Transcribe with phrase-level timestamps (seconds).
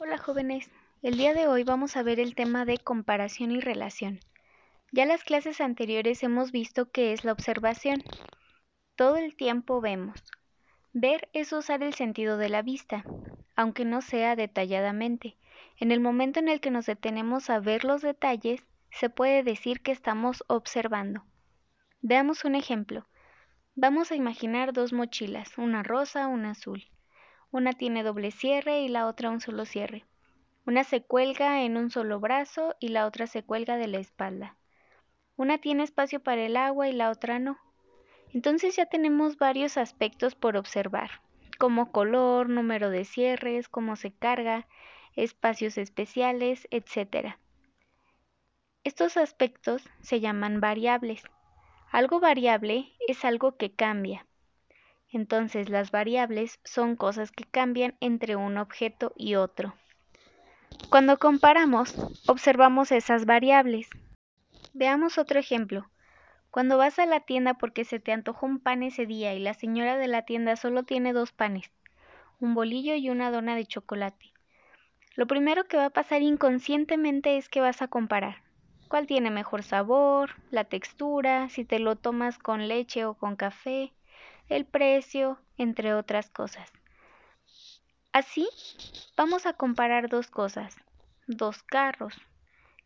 [0.00, 0.70] Hola jóvenes,
[1.02, 4.20] el día de hoy vamos a ver el tema de comparación y relación.
[4.92, 8.04] Ya las clases anteriores hemos visto qué es la observación.
[8.94, 10.22] Todo el tiempo vemos.
[10.92, 13.04] Ver es usar el sentido de la vista,
[13.56, 15.36] aunque no sea detalladamente.
[15.78, 19.80] En el momento en el que nos detenemos a ver los detalles, se puede decir
[19.80, 21.24] que estamos observando.
[22.02, 23.08] Veamos un ejemplo.
[23.74, 26.84] Vamos a imaginar dos mochilas, una rosa, una azul.
[27.50, 30.04] Una tiene doble cierre y la otra un solo cierre.
[30.66, 34.56] Una se cuelga en un solo brazo y la otra se cuelga de la espalda.
[35.34, 37.58] Una tiene espacio para el agua y la otra no.
[38.34, 41.22] Entonces ya tenemos varios aspectos por observar,
[41.58, 44.66] como color, número de cierres, cómo se carga,
[45.16, 47.38] espacios especiales, etc.
[48.84, 51.22] Estos aspectos se llaman variables.
[51.90, 54.27] Algo variable es algo que cambia.
[55.10, 59.74] Entonces las variables son cosas que cambian entre un objeto y otro.
[60.90, 61.94] Cuando comparamos,
[62.26, 63.88] observamos esas variables.
[64.74, 65.88] Veamos otro ejemplo.
[66.50, 69.54] Cuando vas a la tienda porque se te antojó un pan ese día y la
[69.54, 71.70] señora de la tienda solo tiene dos panes,
[72.40, 74.32] un bolillo y una dona de chocolate.
[75.14, 78.42] Lo primero que va a pasar inconscientemente es que vas a comparar
[78.88, 83.92] cuál tiene mejor sabor, la textura, si te lo tomas con leche o con café,
[84.48, 86.70] el precio, entre otras cosas.
[88.12, 88.48] Así,
[89.16, 90.76] vamos a comparar dos cosas,
[91.26, 92.14] dos carros.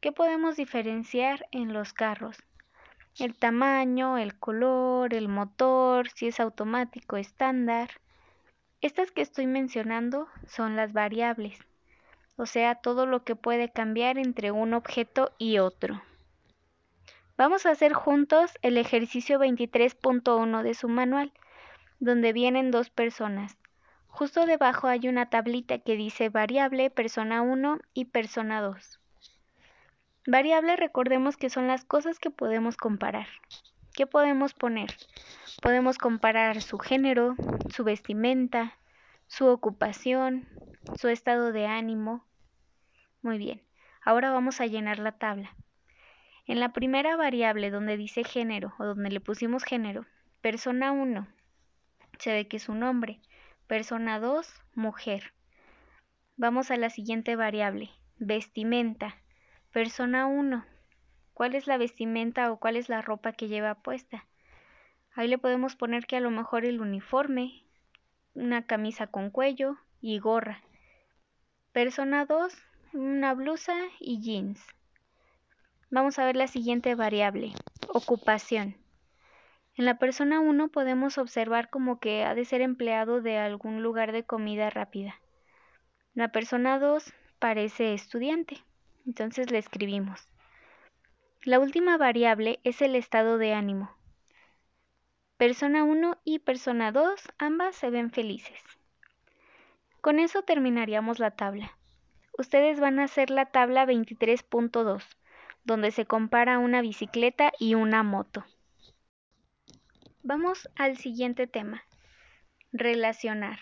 [0.00, 2.36] ¿Qué podemos diferenciar en los carros?
[3.18, 7.90] El tamaño, el color, el motor, si es automático, estándar.
[8.80, 11.58] Estas que estoy mencionando son las variables
[12.36, 16.02] o sea, todo lo que puede cambiar entre un objeto y otro.
[17.36, 21.32] Vamos a hacer juntos el ejercicio 23.1 de su manual,
[22.02, 23.56] donde vienen dos personas.
[24.08, 29.00] Justo debajo hay una tablita que dice variable, persona 1 y persona 2.
[30.26, 33.28] Variable recordemos que son las cosas que podemos comparar.
[33.94, 34.90] ¿Qué podemos poner?
[35.62, 37.36] Podemos comparar su género,
[37.72, 38.76] su vestimenta,
[39.28, 40.48] su ocupación,
[40.98, 42.26] su estado de ánimo.
[43.22, 43.62] Muy bien,
[44.04, 45.54] ahora vamos a llenar la tabla.
[46.46, 50.04] En la primera variable donde dice género o donde le pusimos género,
[50.40, 51.28] persona 1,
[52.22, 53.18] se ve que es un hombre.
[53.66, 55.34] Persona 2, mujer.
[56.36, 59.16] Vamos a la siguiente variable, vestimenta.
[59.72, 60.64] Persona 1,
[61.34, 64.24] ¿cuál es la vestimenta o cuál es la ropa que lleva puesta?
[65.14, 67.64] Ahí le podemos poner que a lo mejor el uniforme,
[68.34, 70.62] una camisa con cuello y gorra.
[71.72, 72.54] Persona 2,
[72.92, 74.64] una blusa y jeans.
[75.90, 77.52] Vamos a ver la siguiente variable,
[77.88, 78.81] ocupación.
[79.74, 84.12] En la persona 1 podemos observar como que ha de ser empleado de algún lugar
[84.12, 85.14] de comida rápida.
[86.14, 88.58] La persona 2 parece estudiante,
[89.06, 90.28] entonces le escribimos.
[91.42, 93.90] La última variable es el estado de ánimo.
[95.38, 98.62] Persona 1 y persona 2 ambas se ven felices.
[100.02, 101.76] Con eso terminaríamos la tabla.
[102.36, 105.02] Ustedes van a hacer la tabla 23.2,
[105.64, 108.44] donde se compara una bicicleta y una moto.
[110.24, 111.82] Vamos al siguiente tema.
[112.70, 113.58] Relacionar.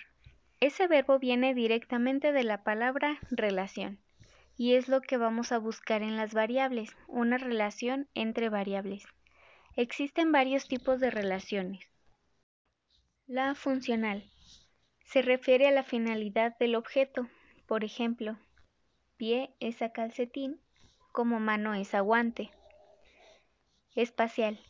[0.60, 3.98] Ese verbo viene directamente de la palabra relación
[4.58, 9.06] y es lo que vamos a buscar en las variables, una relación entre variables.
[9.74, 11.88] Existen varios tipos de relaciones.
[13.26, 14.30] La funcional
[15.06, 17.26] se refiere a la finalidad del objeto.
[17.66, 18.38] Por ejemplo,
[19.16, 20.60] pie es a calcetín,
[21.10, 22.50] como mano es a guante.
[23.94, 24.60] Espacial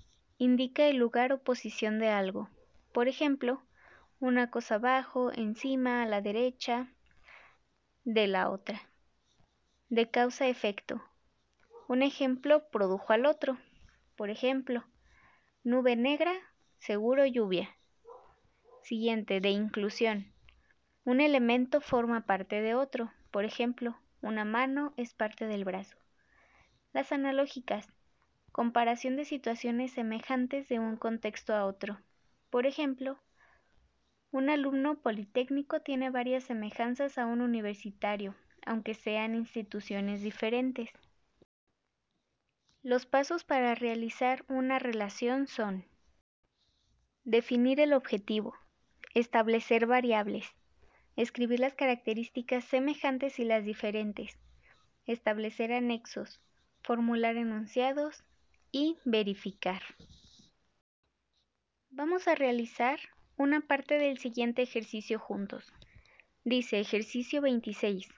[0.40, 2.48] indica el lugar o posición de algo.
[2.92, 3.62] Por ejemplo,
[4.20, 6.88] una cosa abajo, encima, a la derecha
[8.04, 8.80] de la otra.
[9.90, 11.02] De causa-efecto.
[11.88, 13.58] Un ejemplo produjo al otro.
[14.16, 14.82] Por ejemplo,
[15.62, 16.32] Nube negra,
[16.78, 17.68] seguro lluvia.
[18.82, 20.32] Siguiente, de inclusión.
[21.04, 23.12] Un elemento forma parte de otro.
[23.30, 25.98] Por ejemplo, una mano es parte del brazo.
[26.94, 27.92] Las analógicas.
[28.52, 32.00] Comparación de situaciones semejantes de un contexto a otro.
[32.50, 33.18] Por ejemplo,
[34.32, 38.34] un alumno politécnico tiene varias semejanzas a un universitario,
[38.66, 40.90] aunque sean instituciones diferentes.
[42.82, 45.84] Los pasos para realizar una relación son
[47.24, 48.56] definir el objetivo,
[49.14, 50.46] establecer variables,
[51.14, 54.38] escribir las características semejantes y las diferentes,
[55.06, 56.40] establecer anexos,
[56.82, 58.24] formular enunciados
[58.72, 59.82] y verificar.
[61.90, 63.00] Vamos a realizar
[63.36, 65.72] una parte del siguiente ejercicio juntos.
[66.44, 68.08] Dice ejercicio 26.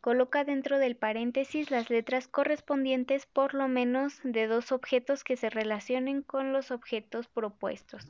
[0.00, 5.48] Coloca dentro del paréntesis las letras correspondientes por lo menos de dos objetos que se
[5.48, 8.06] relacionen con los objetos propuestos.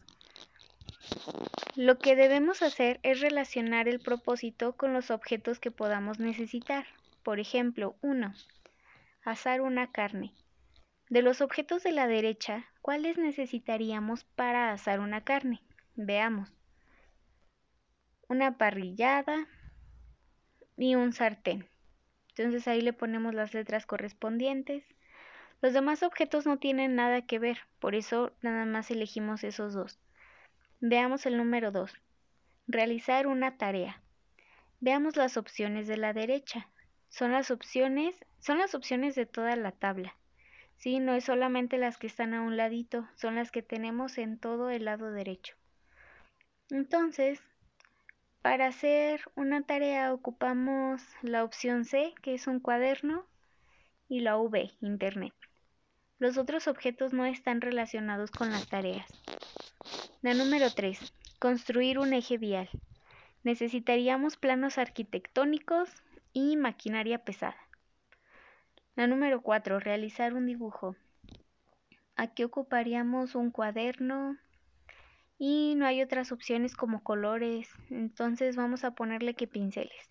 [1.76, 6.86] Lo que debemos hacer es relacionar el propósito con los objetos que podamos necesitar.
[7.22, 8.34] Por ejemplo, 1.
[9.24, 10.32] Asar una carne.
[11.14, 15.62] De los objetos de la derecha, ¿cuáles necesitaríamos para asar una carne?
[15.94, 16.52] Veamos.
[18.26, 19.46] Una parrillada
[20.76, 21.68] y un sartén.
[22.30, 24.82] Entonces ahí le ponemos las letras correspondientes.
[25.62, 30.00] Los demás objetos no tienen nada que ver, por eso nada más elegimos esos dos.
[30.80, 31.94] Veamos el número 2.
[32.66, 34.02] Realizar una tarea.
[34.80, 36.68] Veamos las opciones de la derecha.
[37.08, 40.16] Son las opciones, son las opciones de toda la tabla.
[40.76, 44.38] Sí, no es solamente las que están a un ladito, son las que tenemos en
[44.38, 45.54] todo el lado derecho.
[46.70, 47.40] Entonces,
[48.42, 53.24] para hacer una tarea ocupamos la opción C, que es un cuaderno,
[54.08, 55.32] y la V, Internet.
[56.18, 59.06] Los otros objetos no están relacionados con las tareas.
[60.22, 61.12] La número 3.
[61.38, 62.68] Construir un eje vial.
[63.42, 65.90] Necesitaríamos planos arquitectónicos
[66.32, 67.63] y maquinaria pesada.
[68.96, 69.80] La número 4.
[69.80, 70.96] Realizar un dibujo.
[72.16, 74.36] Aquí ocuparíamos un cuaderno,
[75.38, 80.08] y no hay otras opciones como colores, entonces vamos a ponerle que pinceles.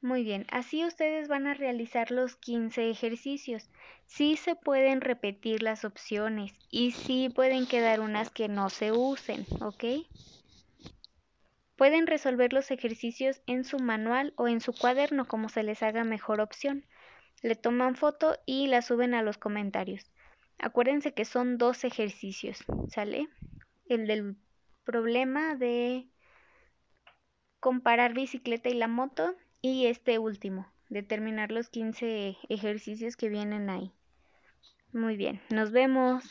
[0.00, 3.70] Muy bien, así ustedes van a realizar los 15 ejercicios.
[4.04, 9.46] Sí se pueden repetir las opciones y sí pueden quedar unas que no se usen,
[9.60, 9.84] ¿ok?
[11.76, 16.04] Pueden resolver los ejercicios en su manual o en su cuaderno como se les haga
[16.04, 16.84] mejor opción.
[17.44, 20.10] Le toman foto y la suben a los comentarios.
[20.58, 23.28] Acuérdense que son dos ejercicios, ¿sale?
[23.86, 24.36] el del
[24.84, 26.08] problema de
[27.60, 33.92] comparar bicicleta y la moto y este último, determinar los 15 ejercicios que vienen ahí.
[34.94, 36.24] Muy bien, nos vemos.